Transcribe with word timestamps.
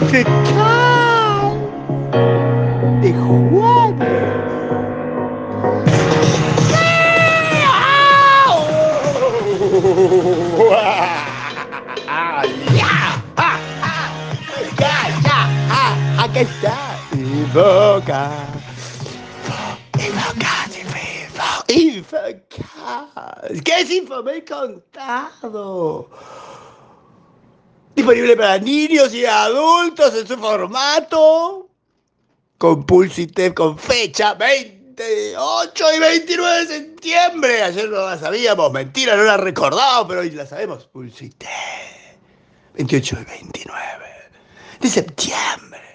de. 0.00 0.24
¡Ah! 12.08 12.44
¡Ah! 13.36 13.60
¡Ah! 13.82 14.12
¡Ya! 14.78 15.08
¡Ya! 15.22 15.40
¡Ah! 15.68 16.24
¡Acá 16.24 16.40
está! 16.40 16.76
Invoca. 17.12 18.30
Invoca, 19.98 20.54
Infoca. 20.72 21.64
Infoca. 21.68 23.40
¿Qué 23.64 23.80
es 23.80 23.90
Infomé 23.90 24.44
contado? 24.44 26.08
Disponible 28.00 28.34
para 28.34 28.58
niños 28.58 29.12
y 29.12 29.26
adultos 29.26 30.14
en 30.14 30.26
su 30.26 30.38
formato. 30.38 31.68
Con 32.56 32.86
Pulsitep, 32.86 33.52
con 33.52 33.78
fecha 33.78 34.32
28 34.32 35.84
y 35.94 35.98
29 35.98 36.60
de 36.60 36.66
septiembre. 36.66 37.62
Ayer 37.62 37.90
no 37.90 38.06
la 38.06 38.18
sabíamos, 38.18 38.72
mentira, 38.72 39.16
no 39.16 39.24
la 39.24 39.36
recordado, 39.36 40.08
pero 40.08 40.20
hoy 40.20 40.30
la 40.30 40.46
sabemos. 40.46 40.86
Pulsitep. 40.86 41.46
28 42.72 43.18
y 43.20 43.24
29 43.24 43.80
de 44.80 44.88
septiembre. 44.88 45.89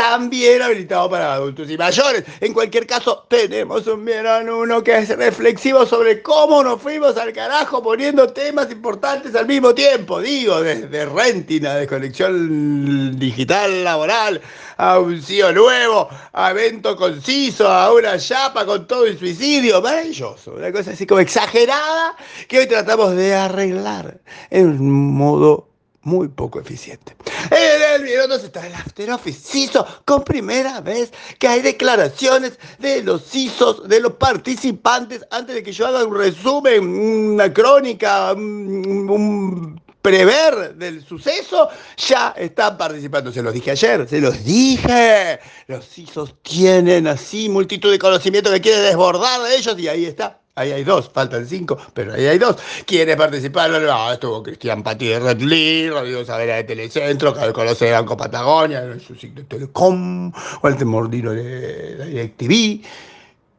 También 0.00 0.62
habilitado 0.62 1.10
para 1.10 1.34
adultos 1.34 1.70
y 1.70 1.76
mayores. 1.76 2.24
En 2.40 2.54
cualquier 2.54 2.86
caso, 2.86 3.26
tenemos 3.28 3.86
un 3.86 4.02
Vieron 4.02 4.48
Uno 4.48 4.82
que 4.82 4.96
es 4.96 5.14
reflexivo 5.14 5.84
sobre 5.84 6.22
cómo 6.22 6.64
nos 6.64 6.80
fuimos 6.80 7.18
al 7.18 7.34
carajo 7.34 7.82
poniendo 7.82 8.32
temas 8.32 8.72
importantes 8.72 9.34
al 9.34 9.46
mismo 9.46 9.74
tiempo. 9.74 10.18
Digo, 10.22 10.62
desde 10.62 11.04
rentina, 11.04 11.74
desconexión 11.74 13.18
digital 13.18 13.84
laboral, 13.84 14.40
a 14.78 14.98
un 14.98 15.20
CEO 15.20 15.52
nuevo, 15.52 16.08
a 16.32 16.50
evento 16.52 16.96
conciso, 16.96 17.68
a 17.68 17.92
una 17.92 18.16
chapa 18.16 18.64
con 18.64 18.86
todo 18.86 19.04
el 19.04 19.18
suicidio. 19.18 19.82
Maravilloso. 19.82 20.54
Una 20.54 20.72
cosa 20.72 20.92
así 20.92 21.06
como 21.06 21.20
exagerada 21.20 22.16
que 22.48 22.60
hoy 22.60 22.66
tratamos 22.66 23.14
de 23.16 23.34
arreglar 23.34 24.18
en 24.48 24.66
un 24.80 25.14
modo 25.14 25.69
muy 26.02 26.28
poco 26.28 26.60
eficiente. 26.60 27.14
En 27.50 27.94
el 27.94 28.02
video 28.02 28.26
nos 28.26 28.42
está 28.42 28.66
el 28.66 28.74
After 28.74 29.10
Office 29.10 29.40
CISO 29.40 29.86
con 30.04 30.24
primera 30.24 30.80
vez 30.80 31.12
que 31.38 31.48
hay 31.48 31.60
declaraciones 31.62 32.58
de 32.78 33.02
los 33.02 33.24
CISOs, 33.24 33.88
de 33.88 34.00
los 34.00 34.14
participantes, 34.14 35.24
antes 35.30 35.54
de 35.54 35.62
que 35.62 35.72
yo 35.72 35.86
haga 35.86 36.04
un 36.04 36.16
resumen, 36.16 36.88
una 36.88 37.52
crónica, 37.52 38.32
un, 38.32 39.10
un 39.10 39.80
prever 40.00 40.74
del 40.76 41.04
suceso, 41.04 41.68
ya 41.96 42.30
están 42.36 42.78
participando. 42.78 43.32
Se 43.32 43.42
los 43.42 43.52
dije 43.52 43.70
ayer, 43.72 44.08
se 44.08 44.20
los 44.20 44.42
dije. 44.44 45.38
Los 45.66 45.86
CISOs 45.86 46.36
tienen 46.42 47.06
así 47.06 47.48
multitud 47.48 47.90
de 47.90 47.98
conocimiento 47.98 48.50
que 48.50 48.60
quiere 48.60 48.80
desbordar 48.80 49.42
de 49.42 49.56
ellos 49.56 49.78
y 49.78 49.88
ahí 49.88 50.06
está. 50.06 50.39
Ahí 50.56 50.72
hay 50.72 50.84
dos, 50.84 51.10
faltan 51.10 51.46
cinco, 51.46 51.78
pero 51.94 52.14
ahí 52.14 52.26
hay 52.26 52.38
dos. 52.38 52.56
¿Quiénes 52.84 53.16
participaron? 53.16 53.84
No, 53.84 54.12
estuvo 54.12 54.42
Cristian 54.42 54.82
Pati 54.82 55.06
de 55.08 55.20
Red 55.20 55.40
Lee, 55.40 55.88
Rodrigo 55.88 56.24
Savera 56.24 56.56
de 56.56 56.64
Telecentro, 56.64 57.32
que 57.32 57.52
conoce 57.52 57.86
de 57.86 57.92
Banco 57.92 58.16
Patagonia, 58.16 58.82
de 58.82 59.00
su 59.00 59.14
sitio 59.14 59.46
Telecom, 59.46 60.32
Walter 60.62 60.86
Mordino 60.86 61.30
de 61.32 61.94
la 61.98 62.04
DirecTV, 62.06 62.84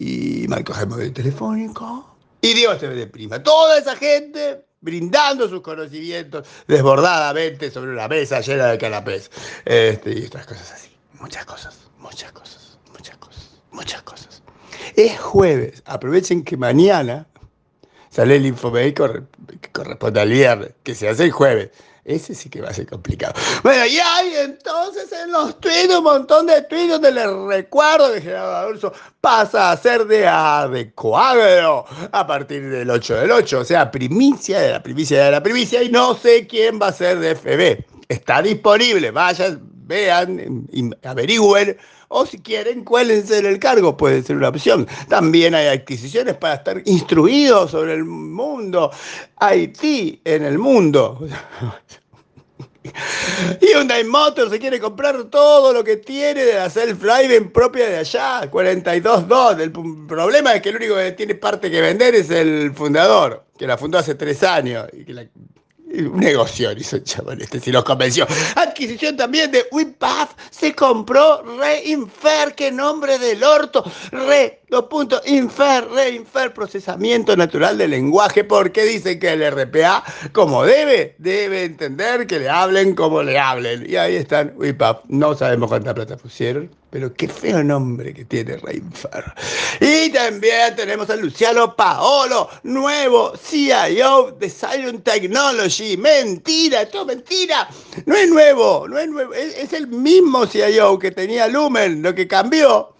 y 0.00 0.46
Marco 0.48 0.74
Jaime 0.74 0.96
de 0.96 1.10
Telefónico, 1.10 2.16
y 2.40 2.52
Dios 2.54 2.78
se 2.80 2.88
ve 2.88 2.96
de 2.96 3.06
prima. 3.06 3.42
Toda 3.42 3.78
esa 3.78 3.94
gente 3.96 4.64
brindando 4.80 5.48
sus 5.48 5.60
conocimientos 5.62 6.46
desbordadamente 6.66 7.70
sobre 7.70 7.92
una 7.92 8.08
mesa 8.08 8.40
llena 8.40 8.66
de 8.66 8.78
canapés. 8.78 9.30
Este, 9.64 10.18
y 10.18 10.26
otras 10.26 10.46
cosas 10.46 10.72
así. 10.72 10.90
Muchas 11.20 11.44
cosas, 11.46 11.78
muchas 11.98 12.32
cosas, 12.32 12.78
muchas 12.92 13.16
cosas, 13.16 13.50
muchas 13.70 14.02
cosas. 14.02 14.41
Es 14.96 15.18
jueves. 15.18 15.82
Aprovechen 15.86 16.44
que 16.44 16.56
mañana 16.56 17.26
sale 18.10 18.36
el 18.36 18.46
Infomail 18.46 18.94
que 18.94 19.70
corresponde 19.72 20.20
al 20.20 20.30
viernes, 20.30 20.70
que 20.82 20.94
se 20.94 21.08
hace 21.08 21.24
el 21.24 21.32
jueves. 21.32 21.70
Ese 22.04 22.34
sí 22.34 22.50
que 22.50 22.60
va 22.60 22.70
a 22.70 22.74
ser 22.74 22.86
complicado. 22.86 23.32
Bueno, 23.62 23.86
y 23.86 23.96
hay 24.00 24.34
entonces 24.34 25.12
en 25.12 25.30
los 25.30 25.60
tweets 25.60 25.94
un 25.94 26.02
montón 26.02 26.46
de 26.46 26.62
tweets 26.62 26.90
donde 26.90 27.12
les 27.12 27.28
recuerdo 27.28 28.12
que 28.12 28.20
Gerardo 28.20 28.56
Adolfo 28.56 28.92
pasa 29.20 29.70
a 29.70 29.76
ser 29.76 30.06
de 30.06 30.26
adecuado 30.26 31.86
a 32.10 32.26
partir 32.26 32.68
del 32.68 32.90
8 32.90 33.14
del 33.14 33.30
8, 33.30 33.60
o 33.60 33.64
sea, 33.64 33.88
primicia 33.88 34.58
de 34.60 34.72
la 34.72 34.82
primicia 34.82 35.26
de 35.26 35.30
la 35.30 35.42
primicia, 35.44 35.80
y 35.80 35.90
no 35.90 36.16
sé 36.16 36.48
quién 36.48 36.80
va 36.82 36.88
a 36.88 36.92
ser 36.92 37.20
de 37.20 37.36
FB. 37.36 37.84
Está 38.08 38.42
disponible, 38.42 39.12
vayan, 39.12 39.60
vean, 39.86 40.66
averigüen 41.04 41.78
o 42.12 42.26
si 42.26 42.38
quieren, 42.38 42.84
cuélense 42.84 43.38
en 43.38 43.46
el 43.46 43.58
cargo, 43.58 43.96
puede 43.96 44.22
ser 44.22 44.36
una 44.36 44.48
opción. 44.48 44.86
También 45.08 45.54
hay 45.54 45.68
adquisiciones 45.68 46.36
para 46.36 46.54
estar 46.54 46.82
instruidos 46.84 47.70
sobre 47.70 47.94
el 47.94 48.04
mundo. 48.04 48.90
Haití 49.36 50.20
en 50.24 50.44
el 50.44 50.58
mundo. 50.58 51.26
Hyundai 53.60 54.04
Motors 54.04 54.50
se 54.50 54.58
quiere 54.58 54.78
comprar 54.80 55.24
todo 55.24 55.72
lo 55.72 55.84
que 55.84 55.96
tiene 55.96 56.44
de 56.44 56.54
la 56.54 56.68
self-driving 56.68 57.50
propia 57.52 57.88
de 57.88 57.98
allá, 57.98 58.50
42.2. 58.50 59.60
El 59.60 59.72
problema 60.06 60.54
es 60.54 60.62
que 60.62 60.68
el 60.68 60.76
único 60.76 60.96
que 60.96 61.12
tiene 61.12 61.34
parte 61.36 61.70
que 61.70 61.80
vender 61.80 62.14
es 62.14 62.28
el 62.30 62.72
fundador, 62.74 63.44
que 63.56 63.66
la 63.66 63.78
fundó 63.78 63.98
hace 63.98 64.16
tres 64.16 64.42
años 64.42 64.88
y 64.92 65.04
que 65.04 65.14
la 65.14 65.26
un 66.00 66.20
negocio 66.20 66.72
hizo 66.72 66.98
chabón 66.98 67.40
este, 67.40 67.60
si 67.60 67.70
los 67.72 67.84
convenció. 67.84 68.26
Adquisición 68.56 69.16
también 69.16 69.50
de 69.50 69.66
WIPAF. 69.70 70.30
Se 70.50 70.74
compró 70.74 71.42
Reinfer, 71.58 72.54
qué 72.54 72.70
nombre 72.70 73.18
del 73.18 73.42
orto. 73.44 73.84
Re, 74.10 74.61
dos 74.72 74.86
puntos, 74.86 75.20
Infer, 75.26 75.86
Reinfer, 75.90 76.54
procesamiento 76.54 77.36
natural 77.36 77.76
del 77.76 77.90
lenguaje. 77.90 78.42
Porque 78.42 78.82
dicen 78.84 79.20
que 79.20 79.32
el 79.32 79.48
RPA, 79.52 80.02
como 80.32 80.64
debe, 80.64 81.14
debe 81.18 81.64
entender 81.64 82.26
que 82.26 82.40
le 82.40 82.48
hablen 82.48 82.94
como 82.94 83.22
le 83.22 83.38
hablen. 83.38 83.88
Y 83.88 83.96
ahí 83.96 84.16
están 84.16 84.54
WIPAF. 84.56 85.02
No 85.08 85.34
sabemos 85.34 85.68
cuánta 85.68 85.94
plata 85.94 86.16
pusieron 86.16 86.70
pero 86.92 87.12
qué 87.14 87.26
feo 87.26 87.64
nombre 87.64 88.12
que 88.12 88.26
tiene 88.26 88.58
Reinfer. 88.58 89.24
Y 89.80 90.10
también 90.10 90.76
tenemos 90.76 91.08
a 91.08 91.16
Luciano 91.16 91.74
Paolo, 91.74 92.50
nuevo 92.64 93.32
CIO 93.34 94.36
de 94.38 94.50
Silent 94.50 95.02
Technology. 95.02 95.96
Mentira, 95.96 96.82
esto 96.82 97.00
es 97.00 97.06
mentira. 97.06 97.66
No 98.04 98.14
es 98.14 98.28
nuevo, 98.28 98.86
no 98.86 98.98
es 98.98 99.08
nuevo. 99.08 99.32
Es 99.32 99.72
el 99.72 99.86
mismo 99.88 100.46
CIO 100.46 100.98
que 100.98 101.10
tenía 101.10 101.48
Lumen. 101.48 102.02
Lo 102.02 102.14
que 102.14 102.28
cambió 102.28 102.91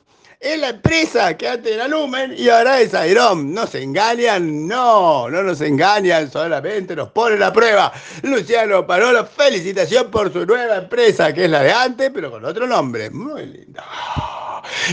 es 0.42 0.58
la 0.58 0.70
empresa 0.70 1.36
que 1.36 1.48
antes 1.48 1.72
era 1.72 1.86
Lumen 1.86 2.34
y 2.36 2.48
ahora 2.48 2.80
es 2.80 2.92
Airom. 2.94 3.54
¿No 3.54 3.66
se 3.66 3.82
engañan? 3.82 4.66
No, 4.66 5.30
no 5.30 5.42
nos 5.42 5.60
engañan, 5.60 6.30
solamente 6.30 6.96
nos 6.96 7.10
ponen 7.10 7.42
a 7.42 7.52
prueba. 7.52 7.92
Luciano 8.22 8.84
Parolo, 8.84 9.24
felicitación 9.24 10.10
por 10.10 10.32
su 10.32 10.44
nueva 10.44 10.78
empresa, 10.78 11.32
que 11.32 11.44
es 11.44 11.50
la 11.50 11.62
de 11.62 11.72
antes, 11.72 12.10
pero 12.12 12.30
con 12.30 12.44
otro 12.44 12.66
nombre. 12.66 13.08
Muy 13.10 13.46
lindo. 13.46 13.82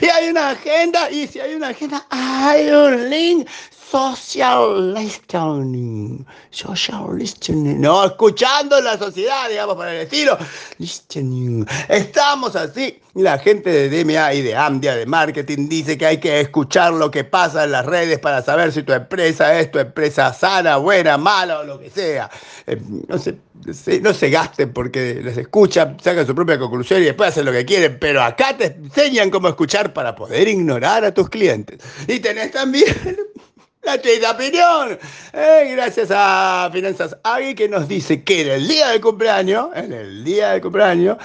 Y 0.02 0.06
hay 0.06 0.30
una 0.30 0.52
agenda, 0.52 1.10
y 1.10 1.28
si 1.28 1.40
hay 1.40 1.56
una 1.56 1.70
agenda, 1.70 2.06
hay 2.10 2.70
un 2.70 3.10
link 3.10 3.48
social 3.90 4.94
listening. 4.94 6.26
Social 6.52 7.18
listening. 7.18 7.82
No, 7.82 8.06
escuchando 8.06 8.80
la 8.82 8.98
sociedad, 8.98 9.50
digamos, 9.50 9.76
para 9.76 9.96
el 9.96 10.02
estilo. 10.02 10.38
Listening. 10.78 11.66
Estamos 11.88 12.56
así. 12.56 13.02
La 13.16 13.40
gente 13.40 13.72
de 13.72 13.90
DMA 13.90 14.34
y 14.36 14.42
de 14.44 14.56
AMDIA 14.56 14.96
de 14.96 15.06
marketing 15.08 15.68
dice 15.68 15.98
que 15.98 16.06
hay 16.06 16.18
que 16.20 16.40
escuchar 16.40 16.94
lo 16.94 17.10
que 17.10 17.24
pasa 17.24 17.64
en 17.64 17.72
las 17.72 17.86
redes 17.86 18.20
para 18.20 18.44
saber 18.44 18.72
si 18.72 18.84
tu 18.84 18.94
empresa 18.94 19.60
es 19.60 19.72
tu 19.72 19.80
empresa 19.80 20.32
sana, 20.34 20.78
buena, 20.78 21.18
mala 21.18 21.60
o 21.60 21.64
lo 21.64 21.80
que 21.80 21.90
sea. 21.90 22.30
Eh, 22.68 22.80
no, 23.08 23.18
se, 23.18 23.40
no 24.02 24.14
se 24.14 24.30
gasten 24.30 24.72
porque 24.72 25.16
les 25.16 25.38
escuchan, 25.38 25.98
sacan 26.00 26.28
su 26.28 26.36
propia 26.36 26.60
conclusión 26.60 27.02
y 27.02 27.06
después 27.06 27.30
hacen 27.30 27.46
lo 27.46 27.52
que 27.52 27.66
quieren, 27.66 27.98
pero 28.00 28.22
acá 28.22 28.56
te 28.56 28.68
enseñan 28.68 29.31
cómo 29.31 29.48
escuchar 29.48 29.92
para 29.92 30.16
poder 30.16 30.48
ignorar 30.48 31.04
a 31.04 31.12
tus 31.12 31.30
clientes. 31.30 31.81
Y 32.08 32.19
tenés 32.19 32.52
también 32.52 32.96
la 33.84 34.02
triste 34.02 34.26
opinión. 34.28 34.98
Eh, 35.34 35.70
gracias 35.72 36.10
a 36.12 36.70
Finanzas 36.72 37.18
Agui 37.24 37.56
que 37.56 37.68
nos 37.68 37.88
dice 37.88 38.24
que 38.24 38.42
en 38.42 38.50
el 38.50 38.68
día 38.68 38.90
del 38.90 39.02
cumpleaños, 39.02 39.70
en 39.76 39.92
el 39.94 40.24
día 40.24 40.52
del 40.52 40.62
cumpleaños, 40.62 41.18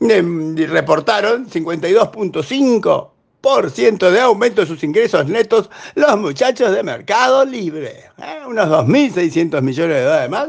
eh, 0.00 0.22
reportaron 0.68 1.48
52.5% 1.48 4.10
de 4.10 4.20
aumento 4.20 4.60
de 4.60 4.66
sus 4.66 4.84
ingresos 4.84 5.24
netos 5.26 5.70
los 5.94 6.18
muchachos 6.18 6.74
de 6.74 6.82
Mercado 6.82 7.42
Libre. 7.44 8.10
Eh, 8.18 8.40
unos 8.46 8.68
2.600 8.68 9.62
millones 9.62 9.96
de 9.96 10.02
dólares 10.02 10.30
más 10.30 10.48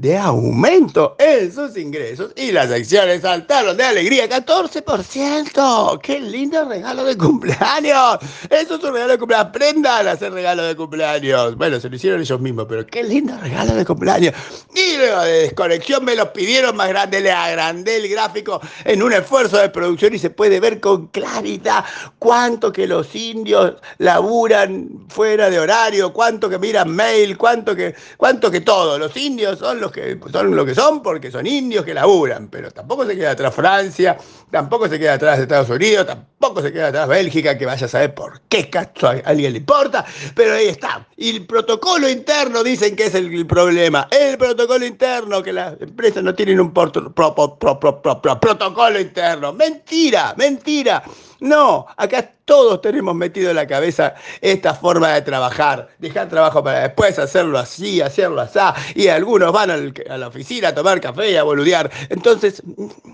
de 0.00 0.16
aumento 0.16 1.14
en 1.18 1.52
sus 1.52 1.76
ingresos 1.76 2.32
y 2.34 2.52
las 2.52 2.70
acciones 2.70 3.20
saltaron 3.20 3.76
de 3.76 3.84
alegría 3.84 4.26
14%. 4.30 6.00
¡Qué 6.00 6.20
lindo 6.20 6.64
regalo 6.66 7.04
de 7.04 7.18
cumpleaños! 7.18 8.18
Eso 8.48 8.76
es 8.76 8.82
un 8.82 8.94
regalo 8.94 9.12
de 9.12 9.18
cumpleaños. 9.18 9.48
Aprendan 9.48 10.08
a 10.08 10.12
hacer 10.12 10.32
regalo 10.32 10.62
de 10.62 10.74
cumpleaños. 10.74 11.54
Bueno, 11.56 11.78
se 11.78 11.90
lo 11.90 11.96
hicieron 11.96 12.20
ellos 12.22 12.40
mismos, 12.40 12.64
pero 12.66 12.86
qué 12.86 13.02
lindo 13.02 13.36
regalo 13.42 13.74
de 13.74 13.84
cumpleaños. 13.84 14.34
Y 14.74 14.96
luego 14.96 15.20
de 15.20 15.32
desconexión 15.42 16.02
me 16.02 16.16
lo 16.16 16.32
pidieron 16.32 16.76
más 16.76 16.88
grande, 16.88 17.20
le 17.20 17.32
agrandé 17.32 17.96
el 17.96 18.08
gráfico 18.08 18.58
en 18.84 19.02
un 19.02 19.12
esfuerzo 19.12 19.58
de 19.58 19.68
producción 19.68 20.14
y 20.14 20.18
se 20.18 20.30
puede 20.30 20.60
ver 20.60 20.80
con 20.80 21.08
claridad 21.08 21.84
cuánto 22.18 22.72
que 22.72 22.86
los 22.86 23.14
indios 23.14 23.74
laburan 23.98 24.88
fuera 25.10 25.50
de 25.50 25.58
horario, 25.58 26.14
cuánto 26.14 26.48
que 26.48 26.58
miran 26.58 26.90
mail, 26.90 27.36
cuánto 27.36 27.76
que, 27.76 27.94
cuánto 28.16 28.50
que 28.50 28.62
todo. 28.62 28.98
Los 28.98 29.14
indios 29.18 29.58
son 29.58 29.78
los 29.78 29.89
que 29.90 30.18
son 30.32 30.54
lo 30.54 30.64
que 30.64 30.74
son 30.74 31.02
porque 31.02 31.30
son 31.30 31.46
indios 31.46 31.84
que 31.84 31.94
laburan, 31.94 32.48
pero 32.48 32.70
tampoco 32.70 33.06
se 33.06 33.16
queda 33.16 33.32
atrás 33.32 33.54
Francia, 33.54 34.16
tampoco 34.50 34.88
se 34.88 34.98
queda 34.98 35.14
atrás 35.14 35.38
Estados 35.38 35.70
Unidos, 35.70 36.06
tampoco 36.06 36.62
se 36.62 36.72
queda 36.72 36.88
atrás 36.88 37.08
Bélgica, 37.08 37.56
que 37.56 37.66
vaya 37.66 37.86
a 37.86 37.88
saber 37.88 38.14
por 38.14 38.40
qué 38.48 38.70
cacho 38.70 39.08
a 39.08 39.12
alguien 39.24 39.52
le 39.52 39.58
importa, 39.58 40.04
pero 40.34 40.54
ahí 40.54 40.68
está. 40.68 41.06
Y 41.16 41.36
el 41.36 41.46
protocolo 41.46 42.08
interno 42.08 42.62
dicen 42.62 42.96
que 42.96 43.06
es 43.06 43.14
el, 43.14 43.46
problema. 43.46 44.08
El 44.10 44.38
protocolo 44.38 44.86
interno, 44.86 45.42
que 45.42 45.52
las 45.52 45.80
empresas 45.80 46.22
no 46.22 46.34
tienen 46.34 46.60
un 46.60 46.72
protocolo 46.72 49.00
interno. 49.00 49.52
Mentira, 49.52 50.34
mentira. 50.36 51.02
No, 51.40 51.86
acá 51.96 52.18
todos 52.50 52.80
tenemos 52.80 53.14
metido 53.14 53.50
en 53.50 53.54
la 53.54 53.66
cabeza 53.68 54.12
esta 54.40 54.74
forma 54.74 55.10
de 55.10 55.22
trabajar, 55.22 55.88
dejar 56.00 56.28
trabajo 56.28 56.64
para 56.64 56.80
después, 56.80 57.16
hacerlo 57.16 57.60
así, 57.60 58.00
hacerlo 58.00 58.40
así, 58.40 58.58
y 58.96 59.06
algunos 59.06 59.52
van 59.52 59.70
a 59.70 60.18
la 60.18 60.26
oficina 60.26 60.70
a 60.70 60.74
tomar 60.74 61.00
café 61.00 61.30
y 61.30 61.36
a 61.36 61.44
boludear. 61.44 61.88
Entonces, 62.08 62.60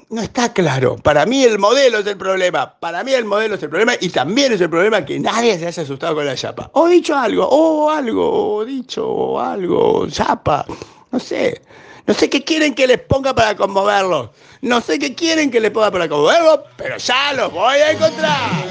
no 0.09 0.23
está 0.23 0.55
claro. 0.55 0.97
Para 0.97 1.27
mí 1.27 1.45
el 1.45 1.59
modelo 1.59 1.99
es 1.99 2.07
el 2.07 2.17
problema, 2.17 2.79
para 2.81 3.05
mí 3.05 3.13
el 3.13 3.27
modelo 3.27 3.57
es 3.57 3.63
el 3.63 3.69
problema, 3.69 3.93
y 4.01 4.09
también 4.09 4.55
es 4.55 4.61
el 4.63 4.71
problema 4.71 5.05
que 5.05 5.21
nadie 5.21 5.59
se 5.59 5.67
haya 5.67 5.83
asustado 5.83 6.15
con 6.15 6.25
la 6.25 6.35
chapa. 6.35 6.71
O 6.73 6.89
dicho 6.89 7.15
algo, 7.15 7.47
o 7.47 7.91
algo, 7.91 8.55
o 8.57 8.65
dicho 8.65 9.39
algo, 9.39 10.09
chapa, 10.09 10.65
no 11.13 11.21
sé. 11.21 11.61
No 12.07 12.15
sé 12.15 12.31
qué 12.31 12.45
quieren 12.45 12.75
que 12.75 12.87
les 12.87 13.01
ponga 13.01 13.35
para 13.35 13.57
conmoverlos. 13.57 14.31
No 14.63 14.81
sé 14.81 14.99
qué 14.99 15.15
quieren 15.15 15.51
que 15.51 15.59
les 15.59 15.73
ponga 15.73 15.91
para 15.91 16.09
conmoverlos, 16.09 16.61
pero 16.77 16.97
ya 16.99 17.33
los 17.33 17.53
voy 17.53 17.79
a 17.79 17.91
encontrar. 17.91 18.71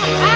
Ah! 0.00 0.28